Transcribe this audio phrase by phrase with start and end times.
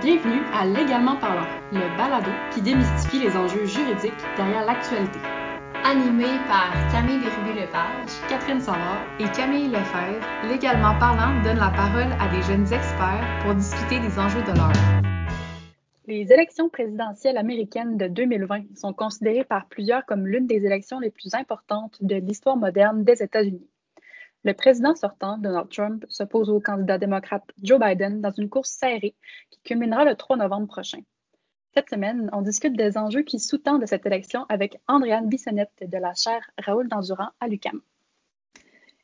[0.00, 5.18] Bienvenue à Légalement parlant, le balado qui démystifie les enjeux juridiques derrière l'actualité.
[5.84, 12.28] Animé par Camille Bérubé-Lepage, Catherine Savard et Camille Lefebvre, Légalement parlant donne la parole à
[12.28, 15.02] des jeunes experts pour discuter des enjeux de l'heure.
[16.06, 21.10] Les élections présidentielles américaines de 2020 sont considérées par plusieurs comme l'une des élections les
[21.10, 23.66] plus importantes de l'histoire moderne des États-Unis.
[24.44, 29.16] Le président sortant, Donald Trump, s'oppose au candidat démocrate Joe Biden dans une course serrée
[29.50, 31.00] qui culminera le 3 novembre prochain.
[31.74, 36.14] Cette semaine, on discute des enjeux qui sous-tendent cette élection avec Andréane Bissonnette de la
[36.14, 37.80] chaire Raoul Dandurand à l'UQAM.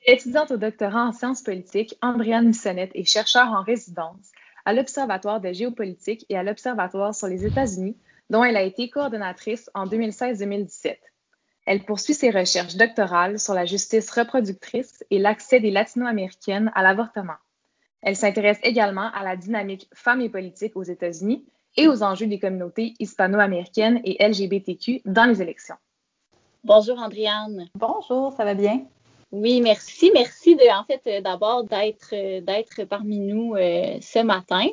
[0.06, 4.32] Étudiante au doctorat en sciences politiques, Andréane Bissonnette est chercheure en résidence
[4.64, 7.96] à l'Observatoire de géopolitique et à l'Observatoire sur les États-Unis,
[8.30, 10.96] dont elle a été coordonnatrice en 2016-2017.
[11.66, 17.36] Elle poursuit ses recherches doctorales sur la justice reproductrice et l'accès des latino-américaines à l'avortement.
[18.02, 21.44] Elle s'intéresse également à la dynamique femmes et politique aux États-Unis
[21.76, 25.76] et aux enjeux des communautés hispano-américaines et LGBTQ dans les élections.
[26.62, 27.66] Bonjour Andréane.
[27.74, 28.84] Bonjour, ça va bien?
[29.32, 30.12] Oui, merci.
[30.14, 34.66] Merci de, en fait, d'abord d'être, d'être parmi nous euh, ce matin.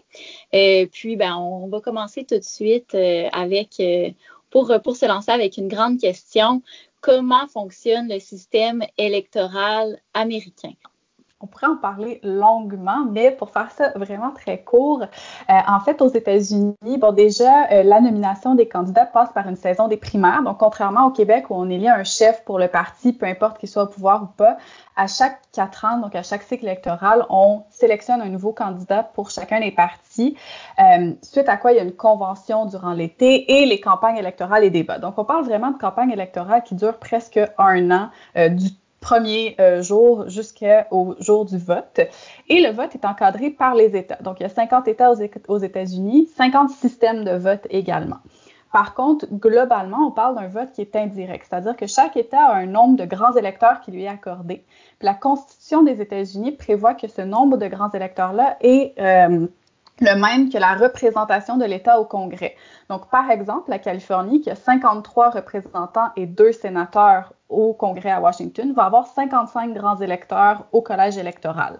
[0.53, 3.81] Euh, puis, ben, on va commencer tout de suite euh, avec,
[4.51, 6.61] pour, pour se lancer avec une grande question.
[7.01, 10.73] Comment fonctionne le système électoral américain?
[11.43, 16.01] On pourrait en parler longuement, mais pour faire ça vraiment très court, euh, en fait,
[16.01, 20.43] aux États-Unis, bon, déjà, euh, la nomination des candidats passe par une saison des primaires.
[20.43, 23.69] Donc, contrairement au Québec où on élit un chef pour le parti, peu importe qu'il
[23.69, 24.57] soit au pouvoir ou pas,
[24.95, 29.31] à chaque quatre ans, donc à chaque cycle électoral, on sélectionne un nouveau candidat pour
[29.31, 30.37] chacun des partis,
[30.79, 34.63] euh, suite à quoi il y a une convention durant l'été et les campagnes électorales
[34.63, 34.99] et débats.
[34.99, 38.67] Donc, on parle vraiment de campagne électorale qui dure presque un an du
[39.01, 41.99] premier euh, jour jusqu'au jour du vote.
[42.47, 44.15] Et le vote est encadré par les États.
[44.21, 45.11] Donc, il y a 50 États
[45.49, 48.19] aux États-Unis, 50 systèmes de vote également.
[48.71, 52.55] Par contre, globalement, on parle d'un vote qui est indirect, c'est-à-dire que chaque État a
[52.55, 54.63] un nombre de grands électeurs qui lui est accordé.
[54.97, 59.47] Puis la Constitution des États-Unis prévoit que ce nombre de grands électeurs-là est euh,
[60.01, 62.55] le même que la représentation de l'État au Congrès.
[62.89, 68.19] Donc, par exemple, la Californie, qui a 53 représentants et deux sénateurs au Congrès à
[68.19, 71.79] Washington, va avoir 55 grands électeurs au collège électoral.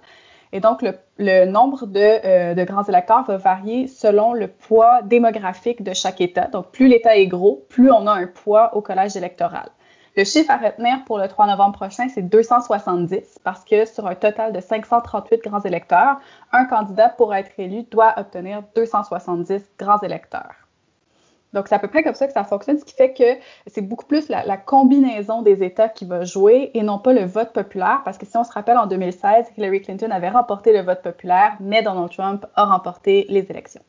[0.53, 0.83] Et donc,
[1.17, 6.47] le, nombre euh, de, grands électeurs va varier selon le poids démographique de chaque État.
[6.47, 9.69] Donc, plus l'État est gros, plus on a un poids au collège électoral.
[10.17, 14.15] Le chiffre à retenir pour le 3 novembre prochain, c'est 270 parce que sur un
[14.15, 16.19] total de 538 grands électeurs,
[16.51, 20.55] un candidat pour être élu doit obtenir 270 grands électeurs.
[21.53, 23.23] Donc, c'est à peu près comme ça que ça fonctionne, ce qui fait que
[23.67, 27.51] c'est beaucoup plus la, combinaison des États qui va jouer et non pas le vote
[27.51, 31.01] populaire, parce que si on se rappelle, en 2016, Hillary Clinton avait remporté le vote
[31.01, 33.81] populaire, mais Donald Trump a remporté les élections.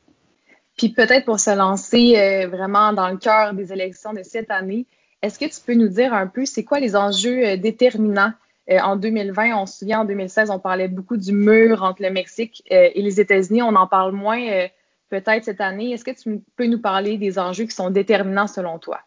[0.77, 4.87] Puis peut-être pour se lancer euh, vraiment dans le cœur des élections de cette année,
[5.23, 8.33] est-ce que tu peux nous dire un peu, c'est quoi les enjeux euh, déterminants?
[8.71, 9.57] Euh, en 2020?
[9.57, 13.21] On se souvient, en 2016, on parlait beaucoup du mur entre le Mexique et les
[13.21, 13.61] États-Unis.
[13.61, 14.69] On en parle moins
[15.11, 15.91] peut-être cette année.
[15.91, 19.01] Est-ce que tu peux nous parler des enjeux qui sont déterminants selon toi?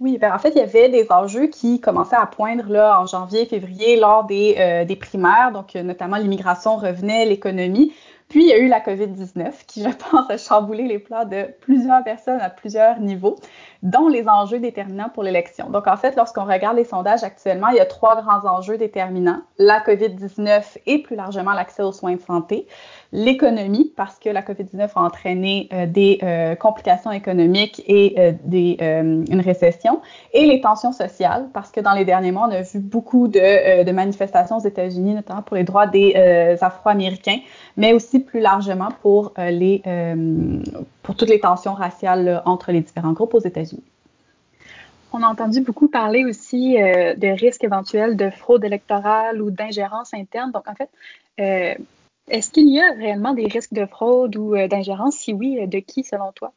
[0.00, 3.06] Oui, ben en fait, il y avait des enjeux qui commençaient à poindre là, en
[3.06, 7.92] janvier, février, lors des, euh, des primaires, donc euh, notamment l'immigration revenait, l'économie.
[8.28, 11.46] Puis, il y a eu la COVID-19 qui, je pense, a chamboulé les plans de
[11.60, 13.36] plusieurs personnes à plusieurs niveaux,
[13.82, 15.70] dont les enjeux déterminants pour l'élection.
[15.70, 19.40] Donc, en fait, lorsqu'on regarde les sondages actuellement, il y a trois grands enjeux déterminants.
[19.58, 22.66] La COVID-19 et plus largement l'accès aux soins de santé.
[23.12, 28.76] L'économie, parce que la COVID-19 a entraîné euh, des euh, complications économiques et euh, des,
[28.80, 30.02] une récession.
[30.34, 33.84] Et les tensions sociales, parce que dans les derniers mois, on a vu beaucoup de,
[33.84, 36.14] de manifestations aux États-Unis, notamment pour les droits des
[36.60, 37.38] Afro-Américains,
[37.76, 40.62] mais aussi plus largement pour, euh, les, euh,
[41.02, 43.82] pour toutes les tensions raciales entre les différents groupes aux États-Unis.
[45.12, 50.12] On a entendu beaucoup parler aussi euh, de risques éventuels de fraude électorale ou d'ingérence
[50.12, 50.52] interne.
[50.52, 50.90] Donc, en fait,
[52.28, 55.16] est-ce qu'il y a réellement des risques de fraude ou d'ingérence?
[55.16, 56.52] Si oui, de qui selon toi?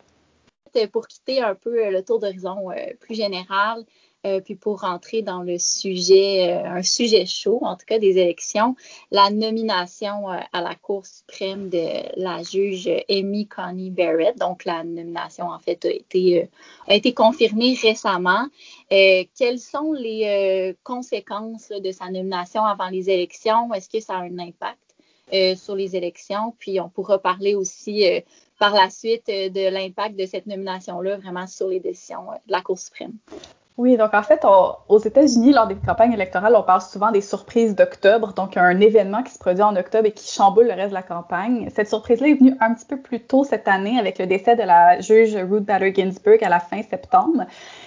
[0.92, 2.68] Pour quitter un peu le tour d'horizon
[3.00, 3.84] plus général,
[4.26, 8.18] euh, puis pour rentrer dans le sujet, euh, un sujet chaud, en tout cas des
[8.18, 8.74] élections,
[9.12, 11.86] la nomination euh, à la Cour suprême de
[12.16, 14.36] la juge Amy Connie Barrett.
[14.36, 18.46] Donc, la nomination, en fait, a été confirmée récemment.
[18.90, 23.72] quelles sont les conséquences de sa nomination avant les élections?
[23.72, 26.54] Est-ce que ça a un impact sur les élections?
[26.58, 28.04] Puis, on pourra parler aussi
[28.58, 32.78] par la suite de l'impact de cette nomination-là vraiment sur les décisions de la Cour
[32.78, 33.14] suprême.
[33.78, 34.44] Oui, donc en fait,
[34.88, 39.22] aux États-Unis, lors des campagnes électorales, on parle souvent des surprises d'octobre, donc un événement
[39.22, 41.70] qui se produit en octobre et qui chamboule le reste de la campagne.
[41.72, 44.64] Cette surprise-là est venue un petit peu plus tôt cette année avec le décès de
[44.64, 47.44] la juge Ruth Bader Ginsburg à la fin septembre.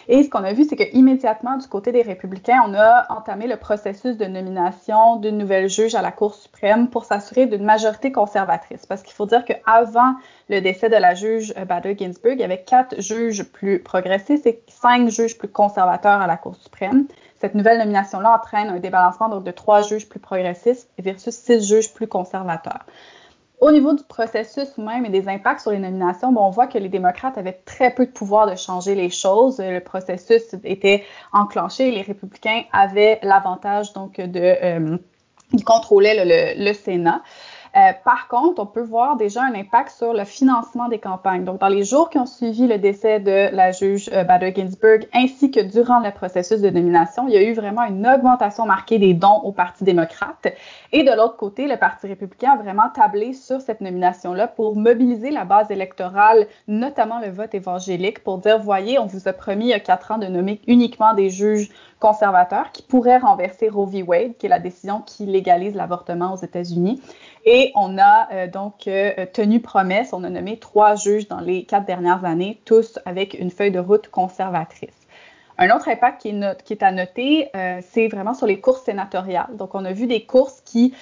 [0.07, 3.57] Et ce qu'on a vu, c'est qu'immédiatement, du côté des républicains, on a entamé le
[3.57, 8.85] processus de nomination d'une nouvelle juge à la Cour suprême pour s'assurer d'une majorité conservatrice.
[8.85, 10.13] Parce qu'il faut dire qu'avant
[10.47, 14.63] le décès de la juge Bader Ginsburg, il y avait quatre juges plus progressistes et
[14.67, 15.49] cinq juges plus
[15.81, 17.07] conservateurs à la Cour suprême.
[17.39, 21.91] Cette nouvelle nomination-là entraîne un débalancement donc, de trois juges plus progressistes versus six juges
[21.93, 22.85] plus conservateurs.
[23.59, 26.79] Au niveau du processus même et des impacts sur les nominations, bon, on voit que
[26.79, 29.59] les démocrates avaient très peu de pouvoir de changer les choses.
[29.59, 34.97] Le processus était enclenché et les républicains avaient l'avantage donc de euh,
[35.65, 37.21] contrôler le, le Sénat.
[37.75, 41.45] Euh, par contre, on peut voir déjà un impact sur le financement des campagnes.
[41.45, 45.07] Donc, dans les jours qui ont suivi le décès de la juge euh, Bader Ginsburg,
[45.13, 48.99] ainsi que durant le processus de nomination, il y a eu vraiment une augmentation marquée
[48.99, 50.47] des dons au Parti démocrate.
[50.91, 55.31] Et de l'autre côté, le Parti républicain a vraiment tablé sur cette nomination-là pour mobiliser
[55.31, 59.69] la base électorale, notamment le vote évangélique, pour dire, voyez, on vous a promis il
[59.69, 61.69] y a quatre ans de nommer uniquement des juges
[62.01, 64.03] conservateurs qui pourraient renverser Roe v.
[64.03, 66.99] Wade, qui est la décision qui légalise l'avortement aux États-Unis.
[67.45, 71.63] Et on a euh, donc euh, tenu promesse, on a nommé trois juges dans les
[71.63, 74.89] quatre dernières années, tous avec une feuille de route conservatrice.
[75.57, 76.29] Un autre impact qui
[76.73, 79.49] est, à noter, euh, c'est vraiment sur les courses sénatoriales.
[79.57, 80.93] Donc, on a vu des courses qui,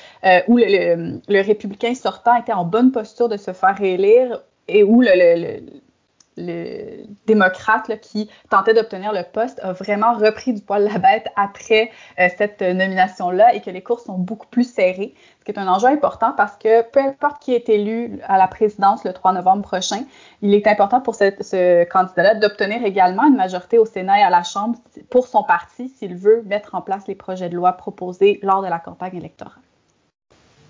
[0.48, 5.02] où le, le, républicain sortant était en bonne posture de se faire réélire et où
[5.02, 5.62] le,
[6.38, 11.92] le démocrate qui tentait d'obtenir le poste a vraiment repris du poil la bête après
[12.20, 15.68] euh, cette nomination-là et que les courses sont beaucoup plus serrées, ce qui est un
[15.68, 19.64] enjeu important parce que peu importe qui est élu à la présidence le 3 novembre
[19.64, 20.04] prochain,
[20.42, 24.44] il est important pour ce candidat-là d'obtenir également une majorité au Sénat et à la
[24.44, 24.80] Chambre
[25.10, 28.68] pour son parti s'il veut mettre en place les projets de loi proposés lors de
[28.68, 29.62] la campagne électorale.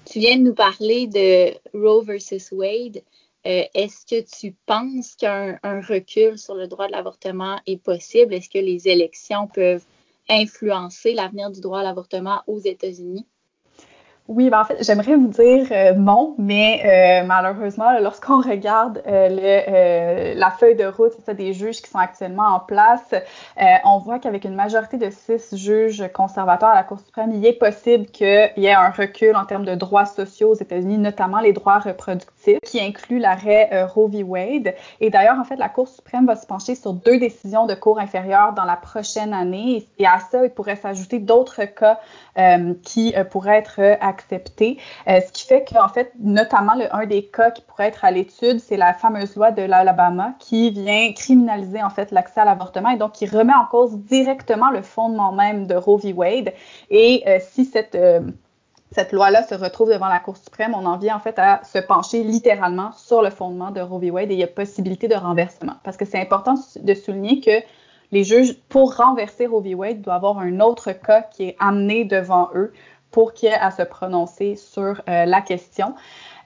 [0.05, 3.03] Tu viens de nous parler de Roe versus Wade.
[3.47, 8.33] Euh, est-ce que tu penses qu'un recul sur le droit de l'avortement est possible?
[8.33, 9.85] Est-ce que les élections peuvent
[10.29, 13.25] influencer l'avenir du droit à l'avortement aux États-Unis?
[14.29, 19.27] Oui, ben en fait, j'aimerais vous dire euh, non, mais euh, malheureusement, lorsqu'on regarde euh,
[19.27, 23.15] le, la feuille de route ça, des juges qui sont actuellement en place,
[23.85, 27.53] on voit qu'avec une majorité de six juges conservateurs à la Cour suprême, il est
[27.53, 31.51] possible qu'il y ait un recul en termes de droits sociaux aux États-Unis, notamment les
[31.51, 34.21] droits reproductifs, qui inclut l'arrêt Roe v.
[34.21, 34.75] Wade.
[35.01, 37.99] Et d'ailleurs, en fait, la Cour suprême va se pencher sur deux décisions de cour
[37.99, 39.87] inférieure dans la prochaine année.
[39.97, 41.99] Et à ça, il pourrait s'ajouter d'autres cas
[42.83, 43.79] qui pourraient être
[44.31, 48.11] Euh, ce qui fait qu'en fait, notamment, le, un des cas qui pourrait être à
[48.11, 52.89] l'étude, c'est la fameuse loi de l'Alabama qui vient criminaliser en fait l'accès à l'avortement
[52.89, 56.13] et donc qui remet en cause directement le fondement même de Roe v.
[56.13, 56.53] Wade.
[56.89, 58.21] Et euh, si cette euh,
[58.91, 61.77] cette loi-là se retrouve devant la Cour suprême, on en vient en fait à se
[61.77, 64.09] pencher littéralement sur le fondement de Roe v.
[64.09, 65.75] Wade et il y a possibilité de renversement.
[65.83, 67.63] Parce que c'est important de souligner que
[68.11, 69.75] les juges, pour renverser Roe v.
[69.75, 72.73] Wade, doivent avoir un autre cas qui est amené devant eux
[73.11, 75.95] pour qu'il ait à se prononcer sur euh, la question.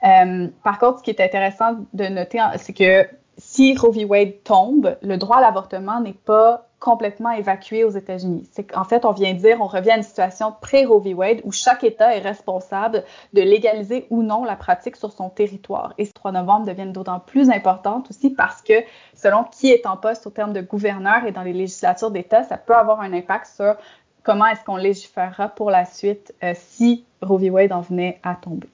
[0.04, 3.06] Euh, par contre, ce qui est intéressant de noter, c'est que
[3.36, 4.04] si Roe v.
[4.04, 8.48] Wade tombe, le droit à l'avortement n'est pas complètement évacué aux États-Unis.
[8.70, 11.14] Qu'en fait, on vient dire, on revient à une situation pré-Roe v.
[11.14, 15.94] Wade où chaque État est responsable de légaliser ou non la pratique sur son territoire.
[15.96, 18.74] Et ce 3 novembre deviennent d'autant plus importantes aussi parce que
[19.14, 22.58] selon qui est en poste au terme de gouverneur et dans les législatures d'État, ça
[22.58, 23.76] peut avoir un impact sur
[24.24, 27.50] comment est-ce qu'on légiférera pour la suite euh, si Roe v.
[27.50, 28.66] Wade en venait à tomber?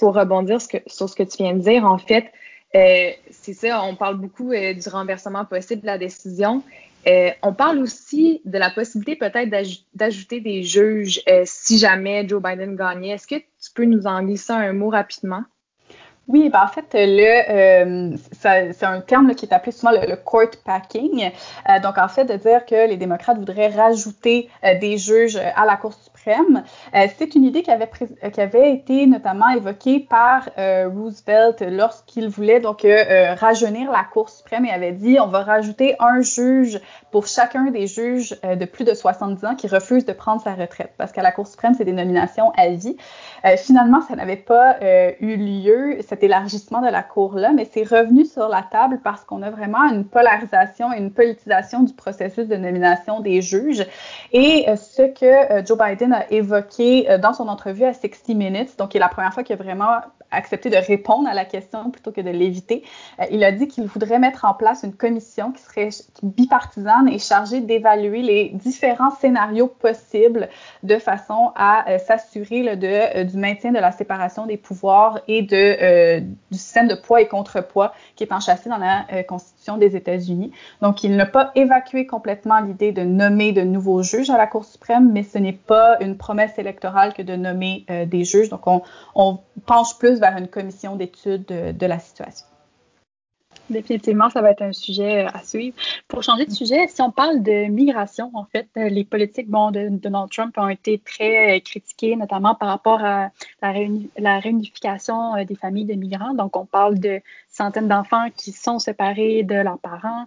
[0.00, 2.32] Pour rebondir sur ce que tu viens de dire, en fait,
[2.74, 6.62] euh, c'est ça, on parle beaucoup euh, du renversement possible de la décision.
[7.42, 9.50] On parle aussi de la possibilité peut-être
[9.92, 13.08] d'ajouter des juges si jamais Joe Biden gagnait.
[13.08, 15.42] Est-ce que tu peux nous en glisser un mot rapidement?
[16.32, 21.30] Oui, ben en fait, le, c'est un terme qui est appelé souvent le, court packing.
[21.82, 24.48] donc, en fait, de dire que les démocrates voudraient rajouter
[24.80, 25.92] des juges à la Cour
[26.26, 27.90] euh, c'est une idée qui avait,
[28.24, 32.86] euh, qui avait été notamment évoquée par euh, Roosevelt lorsqu'il voulait donc
[33.36, 37.86] rajeunir la Cour suprême et avait dit on va rajouter un juge pour chacun des
[37.86, 41.32] juges de plus de 70 ans qui refusent de prendre sa retraite parce qu'à la
[41.32, 42.96] Cour suprême, c'est des nominations à vie.
[43.58, 44.78] finalement, ça n'avait pas
[45.20, 49.42] eu lieu, cet élargissement de la Cour-là, mais c'est revenu sur la table parce qu'on
[49.42, 53.86] a vraiment une polarisation et une politisation du processus de nomination des juges.
[54.32, 58.96] Et ce que Joe Biden évoqué euh, dans son entrevue à 60 Minutes, donc qui
[58.96, 59.98] est la première fois qu'il a vraiment
[60.30, 62.82] accepté de répondre à la question plutôt que de l'éviter.
[63.20, 65.90] Euh, il a dit qu'il voudrait mettre en place une commission qui serait
[66.22, 70.48] bipartisane et chargée d'évaluer les différents scénarios possibles
[70.82, 76.20] de façon à euh, s'assurer de, du maintien de la séparation des pouvoirs et de,
[76.20, 80.52] du système de poids et contrepoids qui est enchâssé dans la Constitution des États-Unis.
[80.80, 84.64] Donc, il n'a pas évacué complètement l'idée de nommer de nouveaux juges à la Cour
[84.64, 88.48] suprême, mais ce n'est pas une promesse électorale que de nommer euh, des juges.
[88.48, 92.46] Donc, on, penche plus vers une commission d'études de, la situation.
[93.70, 95.76] Définitivement, ça va être un sujet à suivre.
[96.08, 99.88] Pour changer de sujet, si on parle de migration, en fait, euh, les politiques de
[99.88, 103.30] Donald Trump ont été très euh, critiquées, notamment par rapport à
[103.62, 106.34] la réunification des familles de migrants.
[106.34, 110.26] Donc, on parle de centaines d'enfants qui sont séparés de leurs parents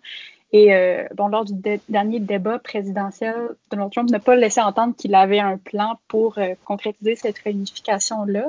[0.52, 1.54] et euh, bon, lors du
[1.90, 3.36] dernier débat présidentiel,
[3.72, 8.46] Donald Trump n'a pas laissé entendre qu'il avait un plan pour euh, concrétiser cette réunification-là.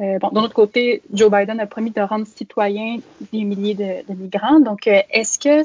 [0.00, 2.98] Euh, bon, d'un autre côté, Joe Biden a promis de rendre citoyens
[3.32, 4.60] des milliers de, migrants.
[4.60, 5.62] Donc, est-ce que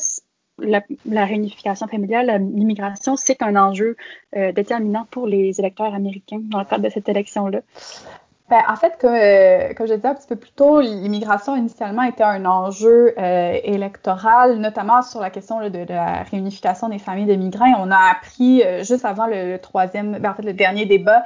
[0.60, 3.98] la, réunification familiale, l'immigration, c'est un enjeu
[4.34, 7.62] déterminant pour les électeurs américains dans le cadre de cette élection-là?
[8.50, 12.01] Ben, en fait, comme, euh, comme, je disais un petit peu plus tôt, l'immigration initialement
[12.01, 17.36] était un enjeu euh, électoral, notamment sur la question de, la réunification des familles de
[17.36, 17.72] migrants.
[17.77, 21.24] On a appris euh, juste avant le, troisième, ben, en fait, le dernier débat,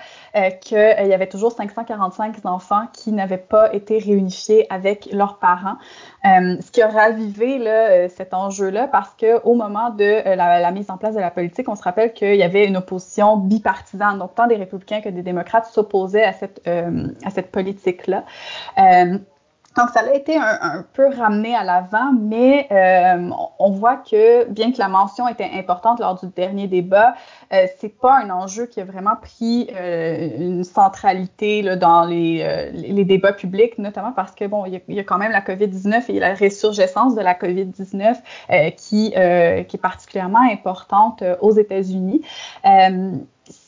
[0.60, 5.78] qu'il y avait toujours 545 enfants qui n'avaient pas été réunifiés avec leurs parents.
[6.24, 10.90] ce qui a ravivé là, cet enjeu-là parce que au moment de la, la, mise
[10.90, 14.36] en place de la politique, on se rappelle qu'il y avait une opposition bipartisane, donc
[14.36, 16.62] tant des républicains que des démocrates s'opposaient à cette
[17.24, 18.24] à cette politique-là.
[18.78, 19.18] Euh,
[19.76, 24.72] donc, ça a été un, peu ramené à l'avant, mais euh, on voit que bien
[24.72, 27.16] que la mention était importante lors du dernier débat,
[27.52, 33.34] euh, c'est pas un enjeu qui a vraiment pris euh, une centralité dans les, débats
[33.34, 37.16] publics, notamment parce que bon, il y, a, quand même la COVID-19 et la résurgescence
[37.16, 38.16] de la COVID-19
[38.78, 42.22] qui, qui est particulièrement importante aux États-Unis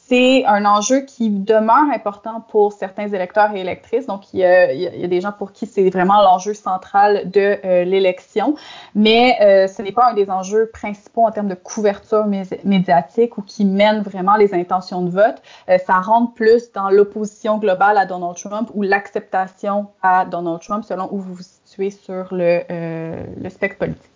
[0.08, 4.06] c'est un enjeu qui demeure important pour certains électeurs et électrices.
[4.06, 8.56] Donc, il y a, des gens pour qui c'est vraiment l'enjeu central de euh, l'élection,
[8.94, 12.26] mais euh, ce n'est pas un des enjeux principaux en termes de couverture
[12.64, 15.42] médiatique ou qui mène vraiment les intentions de vote.
[15.70, 20.84] Euh, ça rentre plus dans l'opposition globale à Donald Trump ou l'acceptation à Donald Trump
[20.84, 24.15] selon où vous vous situez sur le, le spectre politique.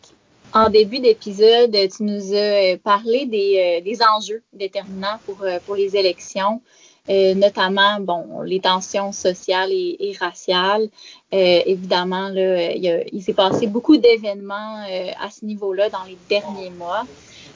[0.51, 5.75] En début d'épisode, tu nous as parlé des, euh, des enjeux déterminants pour, euh, pour
[5.75, 6.59] les élections,
[7.07, 10.89] euh, notamment bon, les tensions sociales et, et raciales.
[11.35, 14.83] Euh, évidemment, là, il, il s'est passé beaucoup d'événements
[15.21, 17.05] à ce niveau-là dans les derniers mois.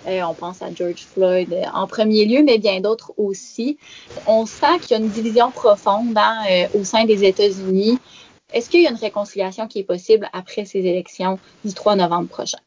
[0.05, 3.79] on pense à George Floyd en premier lieu, mais bien d'autres aussi.
[4.27, 7.97] On sent qu'il y a une division profonde hein, au sein des États-Unis.
[8.53, 12.27] Est-ce qu'il y a une réconciliation qui est possible après ces élections du 3 novembre
[12.27, 12.59] prochain?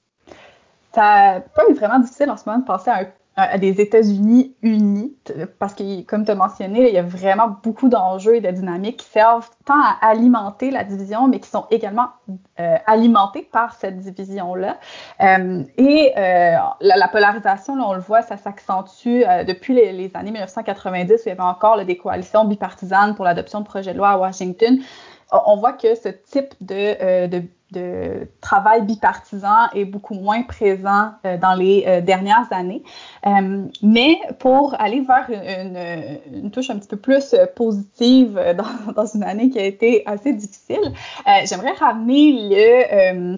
[0.96, 5.14] Ça peut être vraiment difficile en ce moment de penser à, des États-Unis unis,
[5.58, 8.96] parce que, comme tu as mentionné, il y a vraiment beaucoup d'enjeux et de dynamiques
[8.96, 12.08] qui servent tant à alimenter la division, mais qui sont également
[12.60, 14.78] euh, alimentés par cette division-là.
[15.20, 21.12] Euh, et euh, la, polarisation, là, on le voit, ça s'accentue depuis les, années 1990,
[21.12, 24.16] où il y avait encore des coalitions bipartisanes pour l'adoption de projets de loi à
[24.16, 24.78] Washington.
[25.32, 27.42] On voit que ce type de, de
[27.72, 32.82] de travail bipartisan est beaucoup moins présent euh, dans les euh, dernières années.
[33.26, 39.06] Euh, mais pour aller vers une, une, touche un petit peu plus positive dans, dans,
[39.06, 40.92] une année qui a été assez difficile,
[41.44, 43.36] j'aimerais ramener le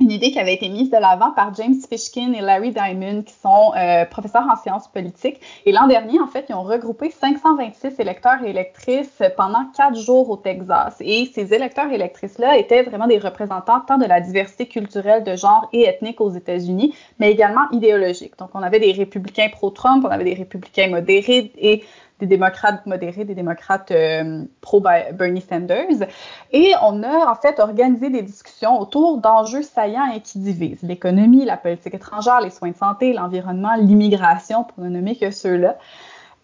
[0.00, 3.34] une idée qui avait été mise de l'avant par James Fishkin et Larry Diamond, qui
[3.34, 5.40] sont euh, professeurs en sciences politiques.
[5.64, 10.28] Et l'an dernier, en fait, ils ont regroupé 526 électeurs et électrices pendant quatre jours
[10.30, 10.96] au Texas.
[11.00, 15.36] Et ces électeurs et électrices-là étaient vraiment des représentants tant de la diversité culturelle de
[15.36, 18.36] genre et ethnique aux États-Unis, mais également idéologique.
[18.38, 21.84] Donc, on avait des républicains pro-Trump, on avait des républicains modérés et
[22.22, 26.06] des démocrates modérés, des démocrates euh, pro-Bernie Sanders.
[26.52, 31.44] Et on a en fait organisé des discussions autour d'enjeux saillants et qui divisent l'économie,
[31.44, 35.76] la politique étrangère, les soins de santé, l'environnement, l'immigration, pour ne nommer que ceux-là.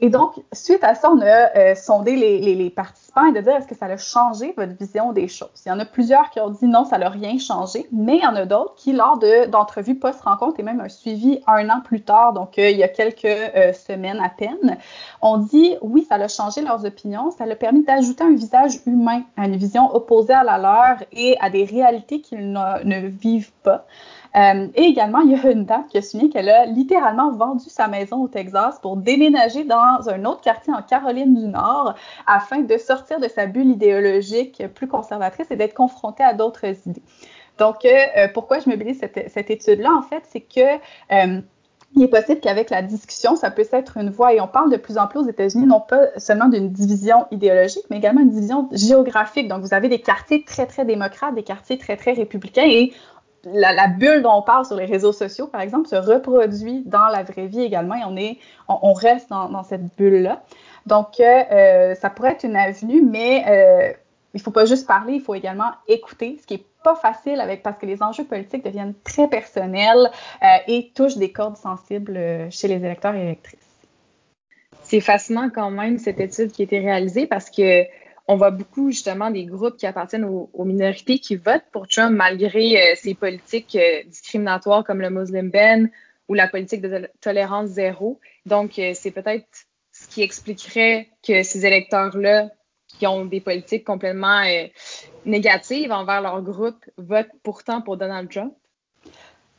[0.01, 3.41] Et donc, suite à ça, on a euh, sondé les, les, les, participants et de
[3.41, 5.49] dire est-ce que ça a changé votre vision des choses?
[5.67, 8.23] Il y en a plusieurs qui ont dit non, ça n'a rien changé, mais il
[8.23, 12.03] y en a d'autres qui, lors d'entrevues post-rencontre et même un suivi un an plus
[12.03, 14.79] tard, donc euh, il y a quelques euh, semaines à peine,
[15.21, 19.23] ont dit oui, ça a changé leurs opinions, ça a permis d'ajouter un visage humain
[19.37, 23.85] à une vision opposée à la leur et à des réalités qu'ils ne vivent pas.
[24.37, 27.69] Euh, et également, il y a une dame qui a souligné qu'elle a littéralement vendu
[27.69, 31.95] sa maison au Texas pour déménager dans un autre quartier en Caroline du Nord
[32.27, 37.03] afin de sortir de sa bulle idéologique plus conservatrice et d'être confrontée à d'autres idées.
[37.59, 41.41] Donc, euh, euh, pourquoi je mobilise cette, cette étude-là, en fait, c'est que
[41.97, 44.35] il est possible qu'avec la discussion, ça puisse être une voie.
[44.35, 47.85] Et on parle de plus en plus aux États-Unis, non pas seulement d'une division idéologique,
[47.91, 49.49] mais également une division géographique.
[49.49, 52.67] Donc, vous avez des quartiers très, très démocrates, des quartiers très, très républicains.
[53.45, 57.23] La, bulle dont on parle sur les réseaux sociaux, par exemple, se reproduit dans la
[57.23, 60.43] vraie vie également et on, est, on, reste dans, cette bulle-là.
[60.87, 63.93] Donc, euh, euh, ça pourrait être une avenue, mais euh,
[64.35, 67.41] il ne faut pas juste parler, il faut également écouter, ce qui n'est pas facile
[67.41, 70.11] avec parce que les enjeux politiques deviennent très personnels
[70.69, 73.59] et touchent des cordes sensibles chez les électeurs et électrices.
[74.85, 77.85] C'est fascinant quand même cette étude qui a été réalisée parce que
[78.29, 82.93] on voit beaucoup justement des groupes qui appartiennent aux, minorités qui votent pour Trump malgré
[82.93, 85.87] euh, ses politiques euh, discriminatoires comme le Muslim ban
[86.29, 88.21] ou la politique de tolérance zéro.
[88.45, 89.47] Donc, euh, c'est peut-être
[89.93, 92.51] ce qui expliquerait que ces électeurs-là,
[92.87, 94.43] qui ont des politiques complètement
[95.25, 98.55] négatives envers leur groupe, votent pourtant pour Donald Trump.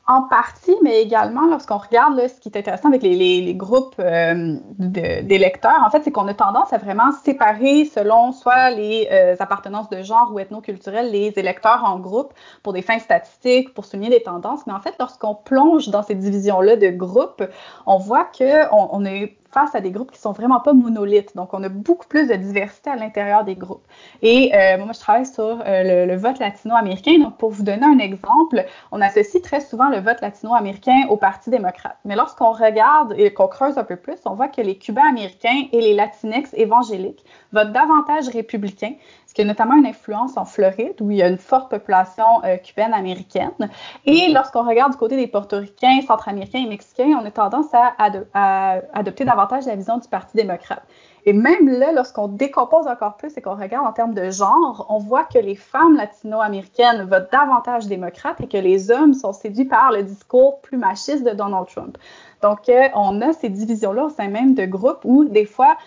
[0.10, 5.84] En partie, mais également lorsqu'on regarde ce qui est intéressant avec les groupes euh, d'électeurs,
[5.86, 10.02] en fait, c'est qu'on a tendance à vraiment séparer selon soit les euh, appartenances de
[10.02, 14.66] genre ou ethnoculturelles les électeurs en groupe pour des fins statistiques, pour souligner des tendances.
[14.66, 17.44] Mais en fait, lorsqu'on plonge dans ces divisions-là de groupes,
[17.86, 21.36] on voit qu'on on est face à des groupes qui sont vraiment pas monolithes.
[21.36, 23.86] Donc, on a beaucoup plus de diversité à l'intérieur des groupes.
[24.22, 27.20] Et euh, moi, je travaille sur euh, le, vote latino-américain.
[27.20, 31.50] Donc, pour vous donner un exemple, on associe très souvent le vote latino-américain au Parti
[31.50, 31.98] démocrate.
[32.06, 35.64] Mais lorsqu'on regarde et qu'on creuse un peu plus, on voit que les Cubains américains
[35.72, 38.94] et les Latinx évangéliques votent davantage républicains,
[39.26, 42.26] ce qui a notamment une influence en Floride, où il y a une forte population
[42.44, 43.70] euh, cubaine américaine.
[44.06, 47.94] Et lorsqu'on regarde du côté des portoricains, centra-américains et mexicains, on a tendance à,
[48.34, 50.84] à adopter davantage la vision du Parti démocrate.
[51.26, 55.00] Et même là, lorsqu'on décompose encore plus et qu'on regarde en termes de genre, on
[55.00, 59.92] voit que les femmes latino-américaines votent davantage démocrates et que les hommes sont séduits par
[59.92, 61.98] le discours plus machiste de Donald Trump.
[62.42, 65.78] Donc, euh, on a ces divisions-là au sein même de groupes où, des fois,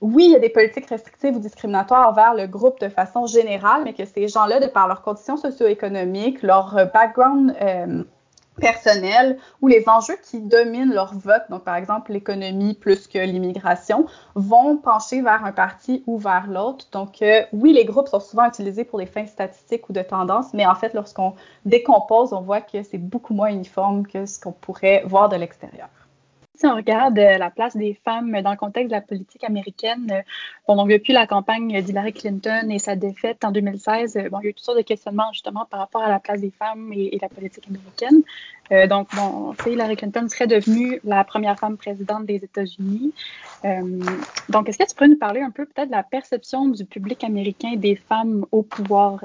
[0.00, 3.82] oui, il y a des politiques restrictives ou discriminatoires envers le groupe de façon générale,
[3.84, 8.04] mais que ces gens-là, de par leurs conditions socio-économiques, leur euh, background euh,
[8.58, 14.06] personnel ou les enjeux qui dominent leur vote, donc par exemple l'économie plus que l'immigration,
[14.34, 16.86] vont pencher vers un parti ou vers l'autre.
[16.92, 20.52] Donc euh, oui, les groupes sont souvent utilisés pour des fins statistiques ou de tendance,
[20.54, 24.52] mais en fait, lorsqu'on décompose, on voit que c'est beaucoup moins uniforme que ce qu'on
[24.52, 25.88] pourrait voir de l'extérieur.
[26.58, 30.08] Si on regarde euh, la place des femmes dans le contexte de la politique américaine,
[30.10, 30.22] euh,
[30.66, 34.46] bon, depuis la campagne d'Hillary Clinton et sa défaite en 2016, euh, bon, il y
[34.48, 37.16] a eu toutes sortes de questionnements justement par rapport à la place des femmes et,
[37.22, 38.22] la politique américaine.
[38.88, 43.12] donc, bon, Hillary Clinton serait devenue la première femme présidente des États-Unis.
[44.48, 47.22] donc, est-ce que tu pourrais nous parler un peu peut-être de la perception du public
[47.22, 49.20] américain des femmes au pouvoir?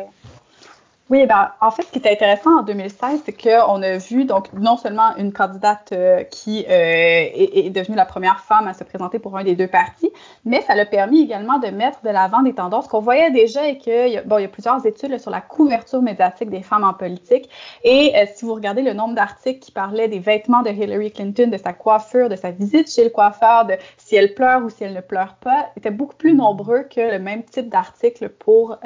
[1.10, 4.54] Oui, ben, en fait, ce qui est intéressant en 2016, c'est qu'on a vu donc
[4.54, 9.20] non seulement une candidate euh, qui euh, est, devenue la première femme à se présenter
[9.20, 10.10] pour un des deux partis,
[10.46, 13.80] mais ça l'a permis également de mettre de l'avant des tendances qu'on voyait déjà et
[13.80, 17.50] que bon, il y a plusieurs études sur la couverture médiatique des femmes en politique.
[17.84, 21.50] Et euh, si vous regardez le nombre d'articles qui parlaient des vêtements de Hillary Clinton,
[21.50, 24.86] de sa coiffure, de sa visite chez le coiffeur, de si elle pleure ou si
[24.86, 28.78] elle ne pleure pas, étaient beaucoup plus nombreux que le même type d'articles pour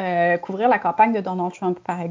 [0.42, 2.07] couvrir la campagne de Donald Trump, par exemple.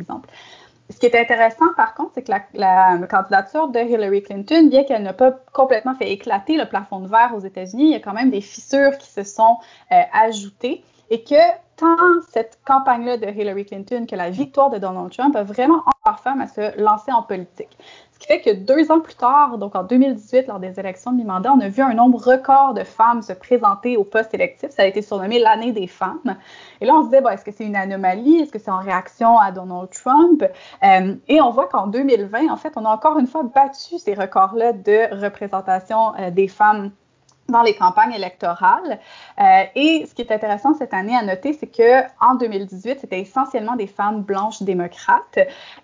[0.90, 5.02] Ce qui est intéressant, par contre, c'est que la, candidature de Hillary Clinton, bien qu'elle
[5.02, 8.12] n'a pas complètement fait éclater le plafond de verre aux États-Unis, il y a quand
[8.12, 9.56] même des fissures qui se sont
[9.90, 11.34] euh, ajoutées et que
[11.76, 11.96] tant
[12.30, 16.40] cette campagne-là de Hillary Clinton que la victoire de Donald Trump a vraiment encore femme
[16.40, 17.76] à se lancer en politique.
[18.16, 21.18] Ce qui fait que deux ans plus tard, donc en 2018, lors des élections de
[21.18, 24.70] mi-mandat, on a vu un nombre record de femmes se présenter au poste électif.
[24.70, 26.38] Ça a été surnommé l'année des femmes.
[26.80, 28.36] Et là, on se disait, est-ce que c'est une anomalie?
[28.38, 30.42] Est-ce que c'est en réaction à Donald Trump?
[30.82, 34.14] Euh, et on voit qu'en 2020, en fait, on a encore une fois battu ces
[34.14, 36.92] records-là de représentation euh, des femmes
[37.48, 38.98] dans les campagnes électorales.
[39.40, 43.20] Euh, et ce qui est intéressant cette année à noter, c'est que en 2018, c'était
[43.20, 45.38] essentiellement des femmes blanches démocrates.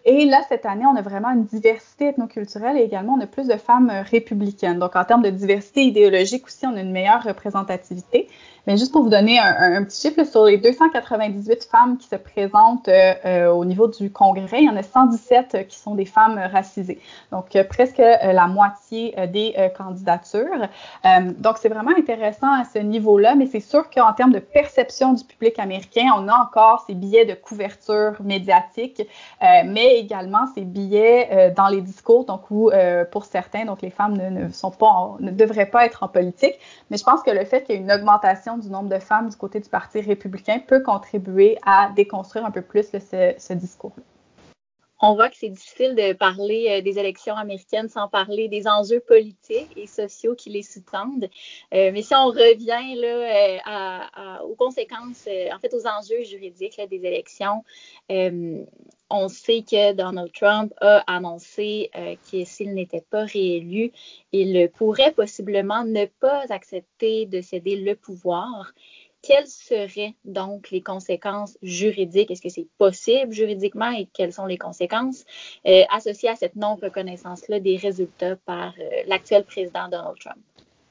[0.04, 3.46] Et là, cette année, on a vraiment une diversité ethnoculturelle et également on a plus
[3.46, 4.78] de femmes républicaines.
[4.78, 8.28] Donc, en termes de diversité idéologique aussi, on a une meilleure représentativité.
[8.66, 12.86] Mais juste pour vous donner un, petit chiffre, sur les 298 femmes qui se présentent
[12.86, 16.38] euh, euh, au niveau du Congrès, il y en a 117 qui sont des femmes
[16.38, 17.00] racisées.
[17.32, 20.68] Donc, euh, presque la moitié des candidatures.
[21.38, 25.24] donc, c'est vraiment intéressant à ce niveau-là, mais c'est sûr qu'en termes de perception du
[25.24, 29.02] public américain, on a encore ces billets de couverture médiatique,
[29.40, 32.70] mais également ces billets dans les discours, donc où
[33.10, 36.58] pour certains, donc les femmes ne sont pas, ne devraient pas être en politique.
[36.90, 39.28] Mais je pense que le fait qu'il y ait une augmentation du nombre de femmes
[39.28, 43.94] du côté du Parti républicain peut contribuer à déconstruire un peu plus ce, ce discours.
[45.04, 49.00] On voit que c'est difficile de parler euh, des élections américaines sans parler des enjeux
[49.00, 51.28] politiques et sociaux qui les sous-tendent.
[51.74, 57.04] Euh, mais si on revient là, euh, aux conséquences, en fait aux enjeux juridiques des
[57.04, 57.64] élections,
[59.10, 61.90] on sait que Donald Trump a annoncé
[62.30, 63.92] que s'il n'était pas réélu,
[64.32, 68.72] il pourrait possiblement ne pas accepter de céder le pouvoir
[69.22, 72.30] quelles seraient donc les conséquences juridiques?
[72.30, 75.24] Est-ce que c'est possible juridiquement et quelles sont les conséquences
[75.66, 80.38] euh, associées à cette non-reconnaissance-là des résultats par euh, l'actuel président Donald Trump?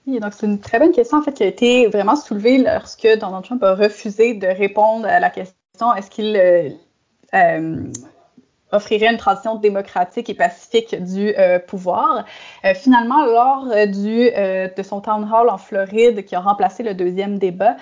[0.07, 3.07] Oui, donc c'est une très bonne question en fait qui a été vraiment soulevée lorsque
[3.19, 6.35] Donald Trump a refusé de répondre à la question est-ce qu'il
[7.33, 7.91] euh,
[8.71, 12.25] offrirait une transition démocratique et pacifique du euh, pouvoir.
[12.65, 16.93] Euh, finalement, lors euh, du, de son town hall en Floride, qui a remplacé le
[16.93, 17.75] deuxième débat,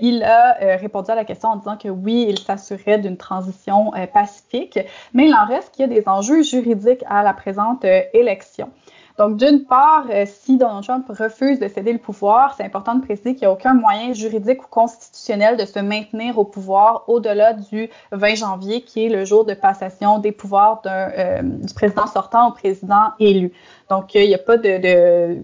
[0.00, 4.78] il a répondu à la question en disant que oui, il s'assurait d'une transition pacifique,
[5.12, 8.70] mais il en reste qu'il y a des enjeux juridiques à la présente élection.
[9.18, 13.04] Donc, d'une part, euh, si Donald Trump refuse de céder le pouvoir, c'est important de
[13.04, 17.52] préciser qu'il n'y a aucun moyen juridique ou constitutionnel de se maintenir au pouvoir au-delà
[17.52, 22.48] du 20 janvier, qui est le jour de passation des pouvoirs euh, du président sortant
[22.48, 23.52] au président élu.
[23.90, 25.42] Donc, il n'y a pas de,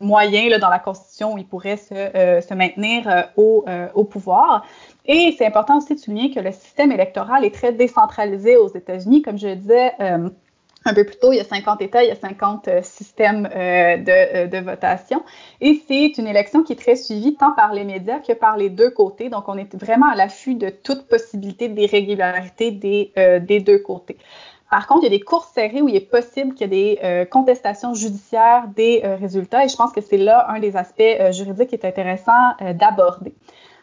[0.00, 4.64] moyen dans la Constitution où il pourrait se, euh, se maintenir au, au pouvoir.
[5.04, 9.22] Et c'est important aussi de souligner que le système électoral est très décentralisé aux États-Unis.
[9.22, 9.92] Comme je le disais,
[10.84, 13.48] un peu plus tôt, il y a 50 États, il y a 50 euh, systèmes
[13.54, 15.22] euh, de, euh, de, votation.
[15.60, 18.70] Et c'est une élection qui est très suivie tant par les médias que par les
[18.70, 19.28] deux côtés.
[19.28, 24.16] Donc, on est vraiment à l'affût de toute possibilité d'irrégularité des, des deux côtés.
[24.70, 26.96] Par contre, il y a des courses serrées où il est possible qu'il y ait
[26.96, 31.68] des contestations judiciaires des résultats et je pense que c'est là un des aspects juridiques
[31.68, 33.34] qui est intéressant d'aborder.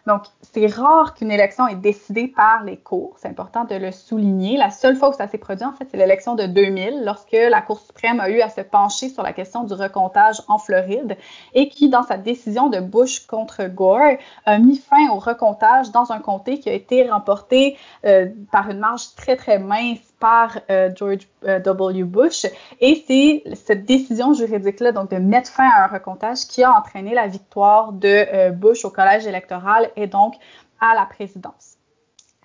[0.05, 3.15] Donc, c'est rare qu'une élection est décidée par les cours.
[3.17, 4.55] C'est important de le souligner.
[4.55, 7.61] La seule fois où ça s'est produit, en fait, c'est l'élection de 2000, lorsque la
[7.61, 11.17] Cour suprême a eu à se pencher sur la question du recomptage en Floride
[11.53, 16.11] et qui, dans sa décision de Bush contre Gore, a mis fin au recomptage dans
[16.11, 20.89] un comté qui a été remporté euh, par une marge très, très mince par euh,
[20.95, 22.03] George euh, W.
[22.03, 22.45] Bush.
[22.79, 27.13] Et c'est cette décision juridique-là, donc de mettre fin à un recomptage, qui a entraîné
[27.13, 30.35] la victoire de Bush au collège électoral et donc
[30.79, 31.74] à la présidence.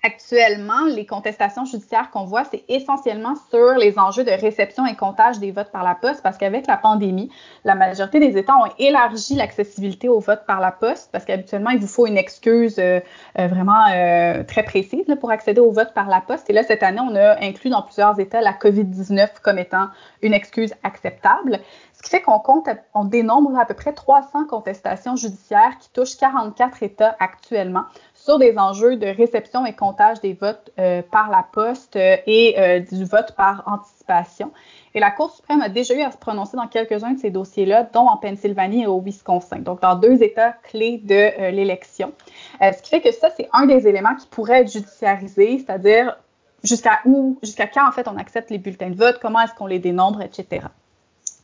[0.03, 5.37] Actuellement, les contestations judiciaires qu'on voit, c'est essentiellement sur les enjeux de réception et comptage
[5.37, 7.29] des votes par la poste, parce qu'avec la pandémie,
[7.65, 11.77] la majorité des États ont élargi l'accessibilité aux votes par la poste, parce qu'habituellement, il
[11.77, 12.99] vous faut une excuse euh,
[13.37, 16.49] euh, vraiment euh, très précise là, pour accéder aux votes par la poste.
[16.49, 19.89] Et là, cette année, on a inclus dans plusieurs États la COVID-19 comme étant
[20.23, 21.59] une excuse acceptable.
[21.93, 26.17] Ce qui fait qu'on compte, on dénombre à peu près 300 contestations judiciaires qui touchent
[26.17, 27.83] 44 États actuellement
[28.23, 32.59] sur des enjeux de réception et comptage des votes euh, par la poste euh, et
[32.59, 34.51] euh, du vote par anticipation.
[34.93, 37.89] Et la Cour suprême a déjà eu à se prononcer dans quelques-uns de ces dossiers-là,
[37.91, 42.11] dont en Pennsylvanie et au Wisconsin, donc dans deux États clés de l'élection.
[42.59, 46.17] ce qui fait que ça, c'est un des éléments qui pourrait être judiciarisé, c'est-à-dire
[46.63, 49.65] jusqu'à où, jusqu'à quand en fait on accepte les bulletins de vote, comment est-ce qu'on
[49.65, 50.67] les dénombre, etc.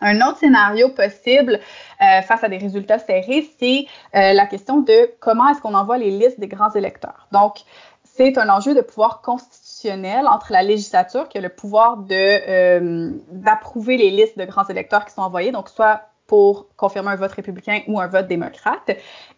[0.01, 1.59] Un autre scénario possible
[2.01, 5.97] euh, face à des résultats serrés, c'est euh, la question de comment est-ce qu'on envoie
[5.97, 7.27] les listes des grands électeurs.
[7.31, 7.59] Donc,
[8.03, 13.97] c'est un enjeu de pouvoir constitutionnel entre la législature qui a le pouvoir euh, d'approuver
[13.97, 17.81] les listes de grands électeurs qui sont envoyés, donc soit pour confirmer un vote républicain
[17.87, 18.89] ou un vote démocrate,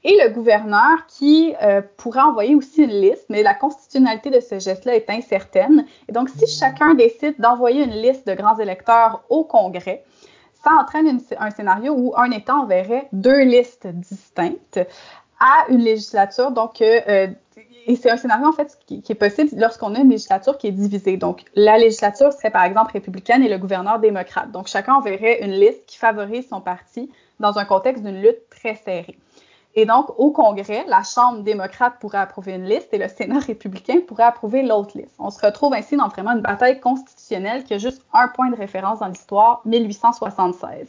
[0.04, 4.60] et le gouverneur qui euh, pourrait envoyer aussi une liste, mais la constitutionnalité de ce
[4.60, 5.86] geste-là est incertaine.
[6.08, 10.04] Et donc, si chacun décide d'envoyer une liste de grands électeurs au Congrès,
[10.64, 14.80] ça entraîne un scénario où un État enverrait deux listes distinctes
[15.40, 16.52] à une législature.
[16.52, 17.28] Donc, euh, euh,
[17.88, 20.72] et c'est un scénario en fait qui, est possible lorsqu'on a une législature qui est
[20.72, 21.18] divisée.
[21.18, 24.52] Donc, la législature serait par exemple républicaine et le gouverneur démocrate.
[24.52, 28.76] Donc, chacun enverrait une liste qui favorise son parti dans un contexte d'une lutte très
[28.76, 29.18] serrée.
[29.76, 34.00] Et donc, au Congrès, la Chambre démocrate pourrait approuver une liste et le Sénat républicain
[34.08, 35.14] pourrait approuver l'autre liste.
[35.20, 38.56] On se retrouve ainsi dans vraiment une bataille constitutionnelle qui a juste un point de
[38.56, 40.88] référence dans l'histoire, 1876.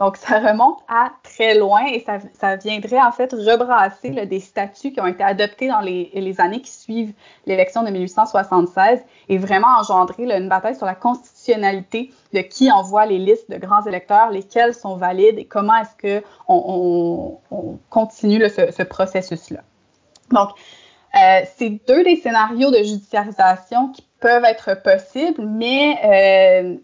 [0.00, 5.00] Donc, ça remonte à très loin et ça, viendrait en fait rebrasser des statuts qui
[5.00, 7.12] ont été adoptés dans les, années qui suivent
[7.44, 13.18] l'élection de 1876 et vraiment engendrer une bataille sur la constitutionnalité de qui envoie les
[13.18, 18.72] listes de grands électeurs, lesquels sont valides et comment est-ce qu'on on, on continue ce,
[18.72, 19.60] ce processus-là.
[20.30, 20.48] Donc,
[21.14, 26.76] euh, c'est deux des scénarios de judiciarisation qui peuvent être possibles, mais euh,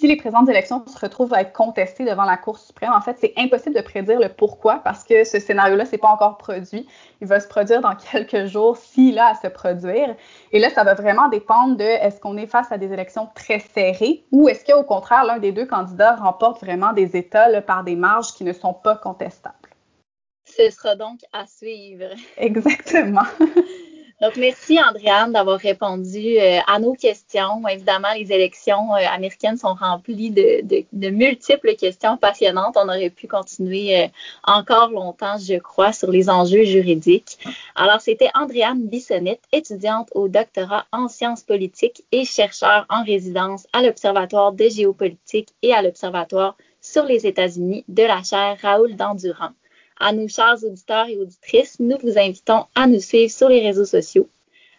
[0.00, 3.18] si les présentes élections se retrouvent à être contestées devant la Cour suprême, en fait,
[3.20, 6.88] c'est impossible de prédire le pourquoi parce que ce scénario-là, c'est pas encore produit.
[7.20, 10.16] Il va se produire dans quelques jours s'il a à se produire.
[10.52, 13.58] Et là, ça va vraiment dépendre de est-ce qu'on est face à des élections très
[13.58, 17.94] serrées ou est-ce qu'au contraire, l'un des deux candidats remporte vraiment des États par des
[17.94, 19.54] marges qui ne sont pas contestables.
[20.46, 22.08] Ce sera donc à suivre.
[22.38, 23.26] Exactement.
[24.20, 27.66] Donc, merci, Andréane, d'avoir répondu euh, à nos questions.
[27.66, 32.76] Évidemment, les élections euh, américaines sont remplies de, de, multiples questions passionnantes.
[32.76, 34.08] On aurait pu continuer euh,
[34.44, 37.38] encore longtemps, je crois, sur les enjeux juridiques.
[37.74, 43.80] Alors, c'était Andréane Bissonnette, étudiante au doctorat en sciences politiques et chercheur en résidence à
[43.80, 49.52] l'Observatoire de géopolitique et à l'Observatoire sur les États-Unis de la chaire Raoul Dandurand.
[50.02, 53.84] À nos chers auditeurs et auditrices, nous vous invitons à nous suivre sur les réseaux
[53.84, 54.30] sociaux,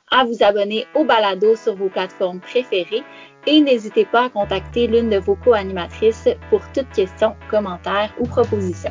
[0.10, 3.04] à vous abonner au balado sur vos plateformes préférées
[3.46, 8.90] et n'hésitez pas à contacter l'une de vos co-animatrices pour toute question, commentaire ou proposition.